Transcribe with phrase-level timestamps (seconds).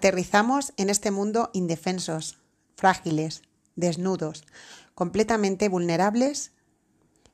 [0.00, 2.38] Aterrizamos en este mundo indefensos,
[2.74, 3.42] frágiles,
[3.76, 4.46] desnudos,
[4.94, 6.52] completamente vulnerables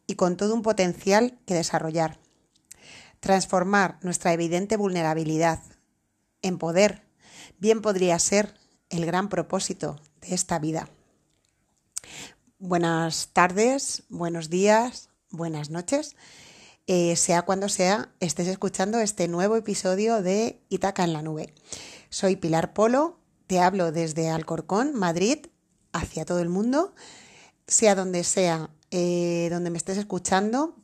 [0.08, 2.18] y con todo un potencial que desarrollar.
[3.20, 5.62] Transformar nuestra evidente vulnerabilidad
[6.42, 7.04] en poder
[7.58, 8.54] bien podría ser
[8.90, 10.88] el gran propósito de esta vida.
[12.58, 16.16] Buenas tardes, buenos días, buenas noches.
[16.88, 21.54] Eh, sea cuando sea, estés escuchando este nuevo episodio de Itaca en la Nube.
[22.16, 25.48] Soy Pilar Polo, te hablo desde Alcorcón, Madrid,
[25.92, 26.94] hacia todo el mundo,
[27.66, 30.76] sea donde sea, eh, donde me estés escuchando.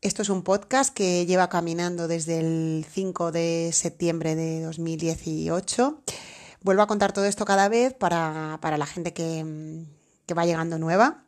[0.00, 6.02] Esto es un podcast que lleva caminando desde el 5 de septiembre de 2018.
[6.62, 9.84] Vuelvo a contar todo esto cada vez para, la gente que,
[10.26, 11.22] que va llegando nueva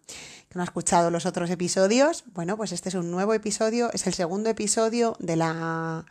[0.48, 2.24] que no ha escuchado los otros episodios.
[2.32, 6.06] Bueno, pues este es un nuevo episodio, es el segundo episodio de la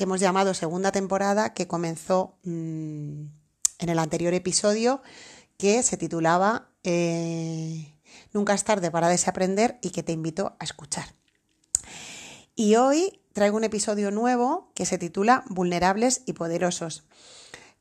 [0.00, 3.24] que hemos llamado segunda temporada, que comenzó mm,
[3.80, 5.02] en el anterior episodio,
[5.58, 7.98] que se titulaba eh,
[8.32, 11.04] Nunca es tarde para desaprender y que te invito a escuchar.
[12.54, 17.04] Y hoy traigo un episodio nuevo que se titula Vulnerables y Poderosos.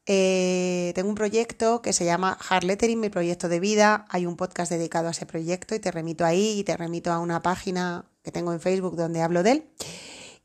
[0.05, 4.07] Eh, tengo un proyecto que se llama Hard Lettering, mi proyecto de vida.
[4.09, 7.19] Hay un podcast dedicado a ese proyecto y te remito ahí y te remito a
[7.19, 9.69] una página que tengo en Facebook donde hablo de él.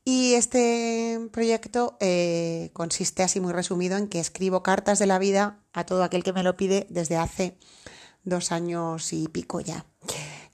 [0.07, 5.63] Y este proyecto eh, consiste así muy resumido en que escribo cartas de la vida
[5.73, 7.57] a todo aquel que me lo pide desde hace
[8.23, 9.87] dos años y pico ya.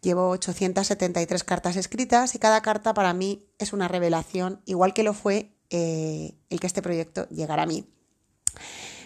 [0.02, 5.14] Llevo 873 cartas escritas y cada carta para mí es una revelación, igual que lo
[5.14, 7.86] fue eh, el que este proyecto llegara a mí.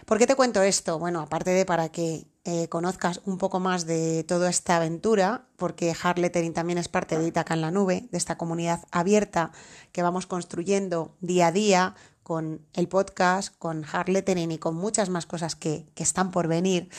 [0.05, 0.99] ¿Por qué te cuento esto?
[0.99, 5.95] Bueno, aparte de para que eh, conozcas un poco más de toda esta aventura, porque
[5.99, 6.21] Hard
[6.53, 9.51] también es parte de Itaca en la Nube, de esta comunidad abierta
[9.91, 15.25] que vamos construyendo día a día con el podcast, con Hard y con muchas más
[15.25, 16.89] cosas que, que están por venir,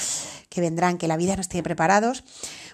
[0.49, 2.25] que vendrán, que la vida nos tiene preparados.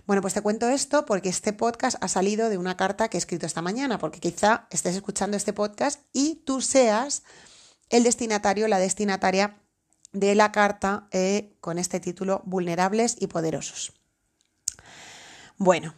[0.07, 3.21] Bueno, pues te cuento esto porque este podcast ha salido de una carta que he
[3.21, 7.23] escrito esta mañana, porque quizá estés escuchando este podcast y tú seas
[7.91, 9.62] el destinatario, la destinataria
[10.13, 13.93] de la carta eh, con este título Vulnerables y Poderosos.
[15.59, 15.95] Bueno,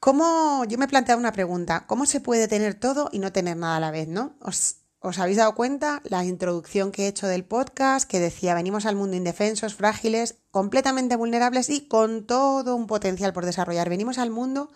[0.00, 3.56] ¿cómo, yo me he planteado una pregunta, ¿cómo se puede tener todo y no tener
[3.56, 4.34] nada a la vez, no?
[4.40, 8.86] ¿Os, ¿Os habéis dado cuenta la introducción que he hecho del podcast que decía venimos
[8.86, 13.88] al mundo indefensos, frágiles, completamente vulnerables y con todo un potencial por desarrollar?
[13.88, 14.70] Venimos al mundo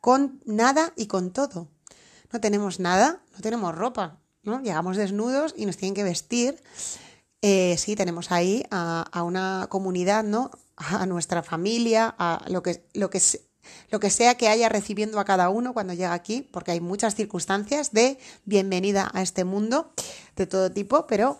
[0.00, 1.68] con nada y con todo.
[2.32, 4.60] No tenemos nada, no tenemos ropa, ¿no?
[4.60, 6.62] Llegamos desnudos y nos tienen que vestir
[7.40, 10.50] eh, sí, tenemos ahí a, una comunidad, ¿no?
[10.76, 13.20] A nuestra familia, a lo que, lo, que,
[13.90, 17.14] lo que sea que haya recibiendo a cada uno cuando llega aquí, porque hay muchas
[17.14, 19.92] circunstancias de bienvenida a este mundo
[20.36, 21.38] de todo tipo, pero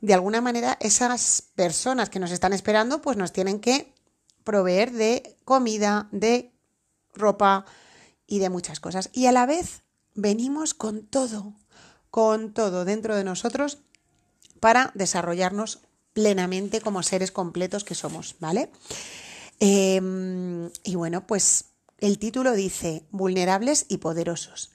[0.00, 3.92] de alguna manera esas personas que nos están esperando, pues nos tienen que
[4.44, 6.52] proveer de comida, de
[7.14, 7.64] ropa
[8.26, 9.10] y de muchas cosas.
[9.12, 9.82] Y a la vez
[10.14, 11.54] venimos con todo,
[12.10, 13.78] con todo dentro de nosotros
[14.60, 15.80] para desarrollarnos
[16.12, 18.70] plenamente como seres completos que somos, ¿vale?
[19.60, 21.66] Em, y bueno, pues
[21.98, 24.72] el título dice vulnerables y poderosos.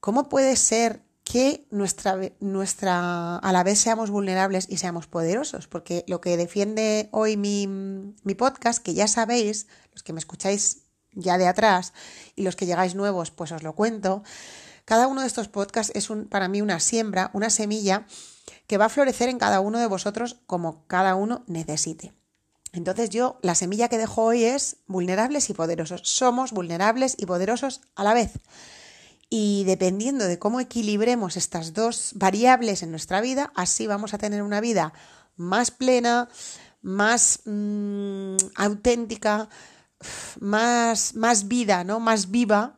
[0.00, 5.66] ¿Cómo puede ser que nuestra, nuestra, a la vez seamos vulnerables y seamos poderosos?
[5.66, 10.82] Porque lo que defiende hoy mi, mi podcast, que ya sabéis, los que me escucháis
[11.12, 11.92] ya de atrás
[12.36, 14.22] y los que llegáis nuevos, pues os lo cuento.
[14.84, 18.06] Cada uno de estos podcasts es un, para mí una siembra, una semilla
[18.66, 22.12] que va a florecer en cada uno de vosotros como cada uno necesite.
[22.72, 26.02] Entonces yo, la semilla que dejo hoy es vulnerables y poderosos.
[26.04, 28.32] Somos vulnerables y poderosos a la vez.
[29.30, 34.42] Y dependiendo de cómo equilibremos estas dos variables en nuestra vida, así vamos a tener
[34.42, 34.92] una vida
[35.36, 36.28] más plena,
[36.82, 39.48] más mm, auténtica,
[40.40, 42.00] más, más vida, ¿no?
[42.00, 42.76] Más viva,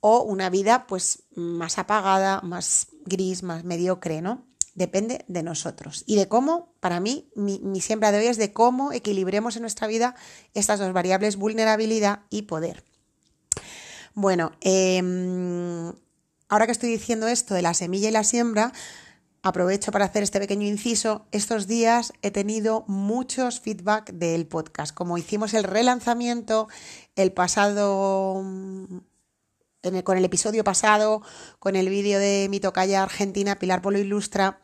[0.00, 4.44] o una vida pues más apagada, más gris, más mediocre, ¿no?
[4.74, 8.92] Depende de nosotros y de cómo, para mí, mi, siembra de hoy es de cómo
[8.92, 10.14] equilibremos en nuestra vida
[10.54, 12.84] estas dos variables, vulnerabilidad y poder.
[14.14, 15.92] Bueno, em,
[16.48, 18.72] ahora que estoy diciendo esto de la semilla y la siembra,
[19.42, 21.26] aprovecho para hacer este pequeño inciso.
[21.32, 24.94] Estos días he tenido muchos feedback del podcast.
[24.94, 26.68] Como hicimos el relanzamiento
[27.16, 28.42] el pasado
[30.04, 31.22] con el episodio pasado,
[31.58, 34.60] con el vídeo de mi tocaya argentina, Pilar Polo Ilustra,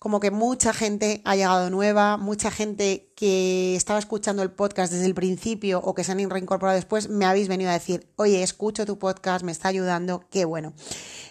[0.00, 5.06] como que mucha gente ha llegado nueva, mucha gente que estaba escuchando el podcast desde
[5.06, 8.84] el principio o que se han reincorporado después, me habéis venido a decir, oye, escucho
[8.84, 10.72] tu podcast, me está ayudando, qué bueno.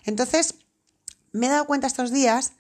[0.06, 0.56] Entonces,
[1.34, 2.54] me he dado cuenta estos días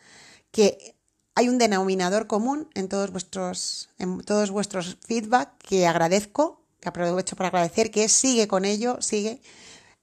[0.51, 0.95] que
[1.35, 7.37] hay un denominador común en todos vuestros, en todos vuestros feedback que agradezco, que aprovecho
[7.37, 9.41] para agradecer, que sigue con ello, sigue.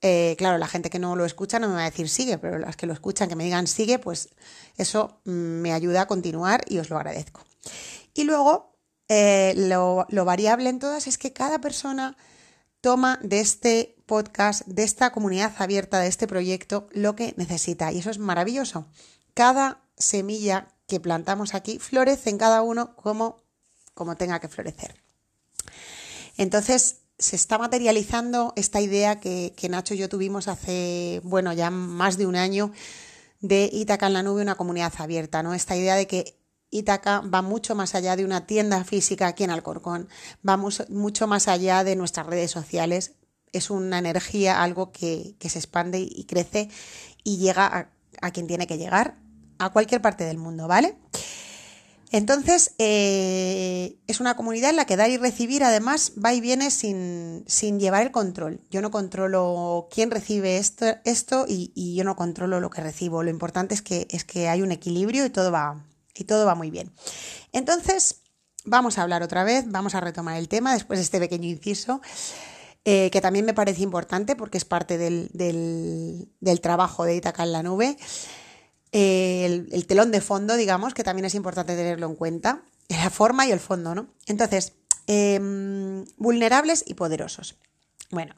[0.06, 2.58] Eh, claro, la gente que no lo escucha no me va a decir sigue, pero
[2.58, 4.28] las que lo escuchan, que me digan sigue, pues
[4.76, 7.40] eso mm, me ayuda a continuar y os lo agradezco.
[8.12, 8.76] Y luego,
[9.08, 12.18] eh, lo, lo variable en todas es que cada persona
[12.82, 17.90] toma de este podcast, de esta comunidad abierta, de este proyecto, lo que necesita.
[17.90, 18.86] Y eso es maravilloso.
[19.32, 23.42] Cada semilla que plantamos aquí florece en cada uno como,
[23.94, 25.00] como tenga que florecer.
[26.36, 32.18] Entonces, se está materializando esta idea que, Nacho y yo tuvimos hace, bueno, ya más
[32.18, 32.72] de un año
[33.40, 35.54] de Itaca en la nube, una comunidad abierta, ¿no?
[35.54, 36.38] Esta idea de que
[36.70, 40.08] Itaca va mucho más allá de una tienda física aquí en Alcorcón,
[40.46, 43.12] va mucho más allá de nuestras redes sociales,
[43.52, 46.68] es una energía, algo que, se expande y crece
[47.22, 47.90] y llega a,
[48.22, 49.18] a quien tiene que llegar,
[49.58, 50.96] a cualquier parte del mundo, ¿vale?
[52.14, 56.70] Entonces, eh, es una comunidad en la que dar y recibir además va y viene
[56.70, 57.44] sin,
[57.80, 58.60] llevar el control.
[58.70, 63.24] Yo no controlo quién recibe esto, esto y, yo no controlo lo que recibo.
[63.24, 65.84] Lo importante es que, es que hay un equilibrio y todo, va,
[66.14, 66.92] y todo va muy bien.
[67.50, 68.22] Entonces,
[68.64, 72.00] vamos a hablar otra vez, vamos a retomar el tema después de este pequeño inciso.
[72.84, 77.50] Eh, que también me parece importante porque es parte del, del trabajo de Itaca en
[77.50, 77.96] la nube
[78.94, 83.50] el, telón de fondo, digamos, que también es importante tenerlo en cuenta, la forma y
[83.50, 84.06] el fondo, ¿no?
[84.26, 84.72] Entonces,
[85.06, 87.56] em, vulnerables y poderosos.
[88.10, 88.36] Bueno,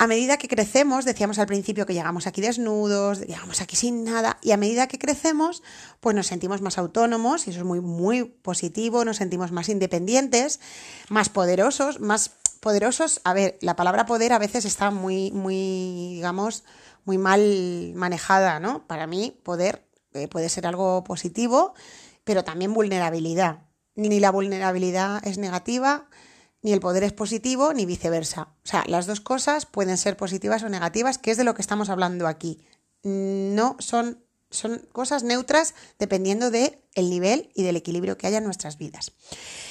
[0.00, 4.38] a medida que crecemos, decíamos al principio que llegamos aquí desnudos, llegamos aquí sin nada,
[4.42, 5.64] y a medida que crecemos,
[5.98, 10.60] pues nos sentimos más autónomos, y eso es muy, muy positivo, nos sentimos más independientes,
[11.08, 12.30] más poderosos, más
[12.60, 13.20] poderosos.
[13.24, 16.62] A ver, la palabra poder a veces está muy, muy, digamos,
[17.04, 18.86] muy mal manejada, ¿no?
[18.86, 19.84] Para mí, poder
[20.14, 21.74] eh, puede ser algo positivo,
[22.22, 23.64] pero también vulnerabilidad.
[23.96, 26.06] Ni la vulnerabilidad es negativa,
[26.62, 28.54] ni el poder es positivo, ni viceversa.
[28.64, 31.62] O sea, las dos cosas pueden ser positivas o negativas, que es de lo que
[31.62, 32.60] estamos hablando aquí.
[33.02, 38.44] No son, son cosas neutras dependiendo del el nivel y del equilibrio que haya en
[38.44, 39.12] nuestras vidas.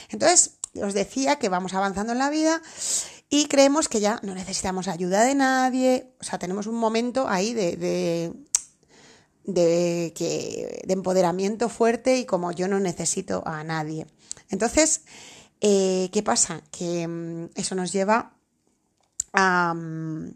[0.10, 2.62] Entonces, os decía que vamos avanzando en la vida
[3.30, 7.54] y creemos que ya no necesitamos ayuda de nadie, o sea, tenemos un momento ahí
[7.54, 8.34] de, de,
[10.14, 14.08] de empoderamiento fuerte y como yo no necesito a nadie.
[14.50, 15.02] Entonces,
[15.62, 16.62] eh, ¿qué pasa?
[16.72, 18.34] Que mm, eso nos lleva
[19.34, 20.30] mm,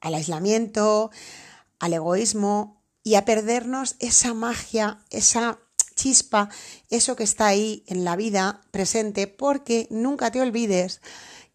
[0.00, 1.10] al aislamiento,
[1.78, 5.58] al egoísmo y a perdernos esa magia, esa
[5.94, 6.50] chispa,
[6.90, 11.00] eso que está ahí en la vida presente, porque nunca te olvides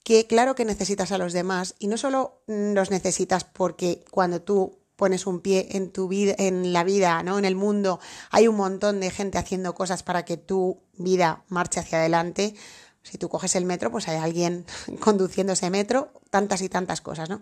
[0.04, 4.81] que claro que necesitas a los demás y no solo los necesitas porque cuando tú
[5.02, 7.40] pones un pie en tu vida, en la vida, ¿no?
[7.40, 8.00] En el mundo,
[8.30, 12.54] hay un montón de gente haciendo cosas para que tu vida marche hacia adelante.
[13.02, 14.64] Si tú coges el metro, pues hay alguien
[15.00, 17.42] conduciendo ese metro, tantas y tantas cosas, ¿no?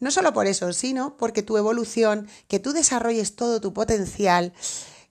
[0.00, 4.52] No solo por eso, sino porque tu evolución, que tú desarrolles todo tu potencial,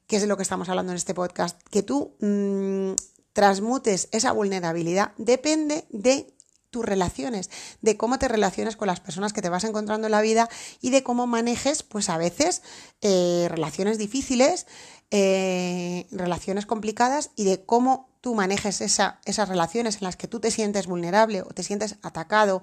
[0.07, 2.95] que es de lo que estamos hablando en este podcast, que tú mm,
[3.31, 6.35] transmutes esa vulnerabilidad, depende de
[6.69, 7.49] tus relaciones,
[7.81, 10.49] de cómo te relacionas con las personas que te vas encontrando en la vida
[10.81, 12.61] y de cómo manejes, pues a veces,
[13.01, 14.67] eh, relaciones difíciles,
[15.09, 20.39] eh, relaciones complicadas y de cómo tú manejes esa, esas relaciones en las que tú
[20.39, 22.61] te sientes vulnerable o te sientes atacado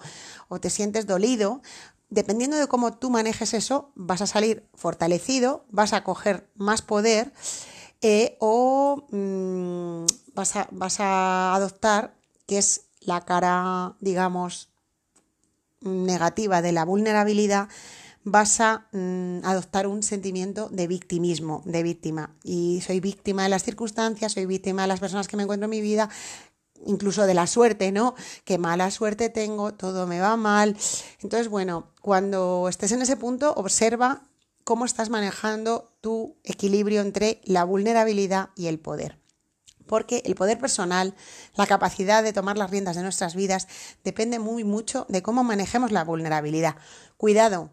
[0.49, 1.63] o te sientes dolido.
[2.11, 7.33] Dependiendo de cómo tú manejes eso, vas a salir fortalecido, vas a coger más poder
[8.03, 12.15] eh, o mm, vas, a, vas a adoptar,
[12.47, 14.71] que es la cara, digamos,
[15.81, 17.69] negativa de la vulnerabilidad,
[18.25, 22.35] vas a mm, adoptar un sentimiento de victimismo, de víctima.
[22.43, 25.71] Y soy víctima de las circunstancias, soy víctima de las personas que me encuentro en
[25.71, 26.09] mi vida,
[26.87, 28.15] incluso de la suerte, ¿no?
[28.45, 30.77] Qué mala suerte tengo, todo me va mal.
[31.23, 34.23] Entonces, bueno, cuando estés en ese punto, observa
[34.65, 39.24] cómo estás manejando tu equilibrio entre la vulnerabilidad y el poder
[39.87, 41.15] porque el poder personal,
[41.55, 43.69] la capacidad de tomar las riendas de nuestras vidas,
[44.03, 46.77] depende muy mucho de cómo manejemos la vulnerabilidad.
[47.17, 47.71] Cuidado,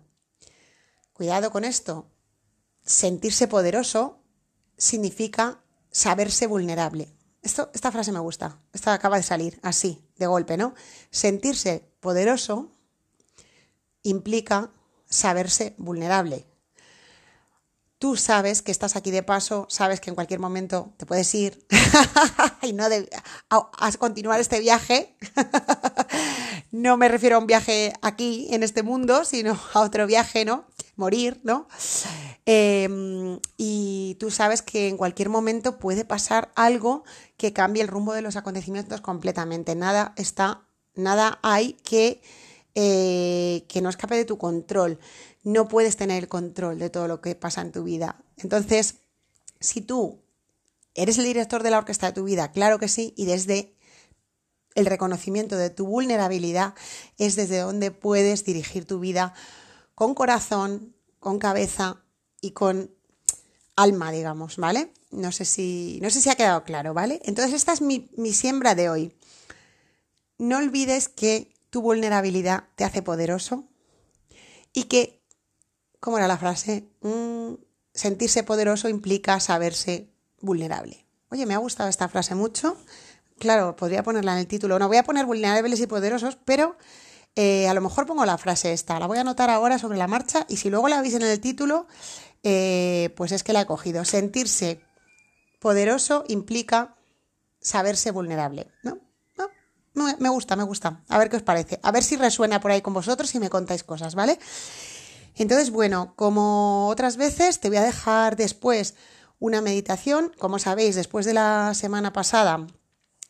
[1.14, 2.10] cuidado con esto.
[2.84, 4.20] Sentirse poderoso
[4.78, 7.14] significa saberse vulnerable.
[7.42, 10.76] Esta frase me gusta, esta acaba de salir así, de golpe, ¿no?
[11.10, 12.72] Sentirse poderoso
[14.04, 14.72] implica
[15.08, 16.51] saberse vulnerable
[18.02, 21.64] tú sabes que estás aquí de paso, sabes que en cualquier momento te puedes ir
[22.64, 22.86] y no
[23.52, 25.16] a, continuar este viaje,
[26.72, 30.66] no me refiero a un viaje aquí, en este mundo, sino a otro viaje, ¿no?
[30.96, 31.68] Morir, ¿no?
[32.48, 37.04] Em, y tú sabes que en cualquier momento puede pasar algo
[37.38, 39.76] que cambie el rumbo de los acontecimientos completamente.
[39.76, 40.66] Nada está,
[40.96, 42.24] nada hay que,
[42.74, 44.98] eh, que no escape de tu control.
[45.44, 48.24] No puedes tener el control de todo lo que pasa en tu vida.
[48.38, 48.96] Entonces,
[49.60, 50.22] si tú
[50.94, 53.76] eres el director de la orquesta de tu vida, claro que sí, y desde
[54.76, 56.76] el reconocimiento de tu vulnerabilidad
[57.18, 59.34] es desde donde puedes dirigir tu vida
[59.96, 62.04] con corazón, con cabeza
[62.42, 62.92] y con
[63.76, 64.92] alma, digamos, ¿vale?
[65.12, 67.22] No sé si, no sé si ha quedado claro, ¿vale?
[67.26, 69.16] Entonces esta es mi, siembra de hoy.
[70.38, 73.66] No olvides que tu vulnerabilidad te hace poderoso
[74.74, 75.21] y que,
[76.02, 76.90] ¿cómo era la frase?
[77.00, 77.54] Mm,
[77.94, 81.08] sentirse poderoso implica saberse vulnerable.
[81.30, 82.76] Oye, me ha gustado esta frase mucho
[83.42, 84.78] Claro, podría ponerla en el título.
[84.78, 86.78] No voy a poner vulnerables y poderosos, pero
[87.36, 89.00] eh, a lo mejor pongo la frase esta.
[89.00, 91.40] La voy a anotar ahora sobre la marcha y si luego la veis en el
[91.40, 91.88] título,
[92.44, 94.06] eh, pues es que la he cogido.
[94.06, 94.80] Sentirse
[95.60, 96.98] poderoso implica
[97.60, 99.00] saberse vulnerable, ¿no?
[99.94, 101.02] Me gusta, me gusta.
[101.10, 101.80] A ver qué os parece.
[101.82, 104.38] A ver si resuena por ahí con vosotros y me contáis cosas, ¿vale?
[105.42, 108.96] Entonces, bueno, como otras veces, te voy a dejar después
[109.40, 110.32] una meditación.
[110.38, 112.68] Como sabéis, después de la semana pasada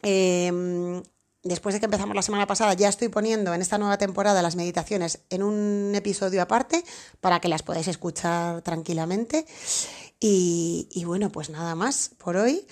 [0.01, 1.03] Em,
[1.43, 4.55] después de que empezamos la semana pasada, ya estoy poniendo en esta nueva temporada las
[4.55, 6.83] meditaciones en un episodio aparte
[7.19, 9.45] para que las podáis escuchar tranquilamente.
[10.19, 12.67] Y, bueno, pues nada más por hoy.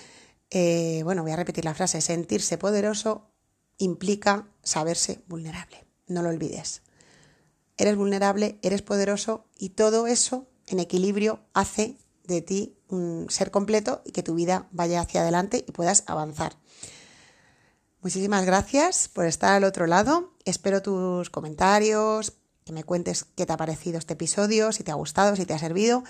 [0.50, 3.30] Eh, bueno, voy a repetir la frase, sentirse poderoso
[3.78, 5.84] implica saberse vulnerable.
[6.06, 6.82] No lo olvides.
[7.80, 14.02] Eres vulnerable, eres poderoso y todo eso en equilibrio hace de ti un ser completo
[14.04, 16.58] y que tu vida vaya hacia adelante y puedas avanzar.
[18.02, 20.34] Muchísimas gracias por estar al otro lado.
[20.44, 22.34] Espero tus comentarios,
[22.66, 25.54] que me cuentes qué te ha parecido este episodio, si te ha gustado, si te
[25.54, 26.04] ha servido.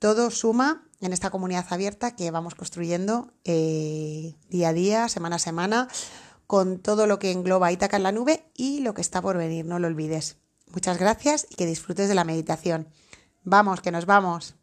[0.00, 5.38] Todo suma en esta comunidad abierta que vamos construyendo eh, día a día, semana a
[5.38, 5.86] semana,
[6.48, 9.64] con todo lo que engloba Itaca en la nube y lo que está por venir,
[9.64, 10.38] no lo olvides.
[10.74, 12.88] Muchas gracias y que disfrutes de la meditación.
[13.44, 14.56] Vamos, que nos vamos.